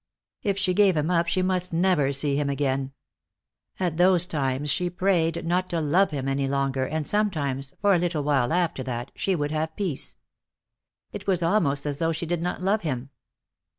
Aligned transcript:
If 0.41 0.57
she 0.57 0.73
gave 0.73 0.97
him 0.97 1.11
up 1.11 1.27
she 1.27 1.43
must 1.43 1.71
never 1.71 2.11
see 2.11 2.35
him 2.35 2.49
again. 2.49 2.91
At 3.79 3.97
those 3.97 4.25
times 4.25 4.71
she 4.71 4.89
prayed 4.89 5.45
not 5.45 5.69
to 5.69 5.79
love 5.79 6.09
him 6.09 6.27
any 6.27 6.47
longer, 6.47 6.87
and 6.87 7.07
sometimes, 7.07 7.75
for 7.81 7.93
a 7.93 7.99
little 7.99 8.23
while 8.23 8.51
after 8.51 8.81
that, 8.81 9.11
she 9.13 9.35
would 9.35 9.51
have 9.51 9.75
peace. 9.75 10.15
It 11.11 11.27
was 11.27 11.43
almost 11.43 11.85
as 11.85 11.97
though 11.97 12.13
she 12.13 12.25
did 12.25 12.41
not 12.41 12.63
love 12.63 12.81
him. 12.81 13.11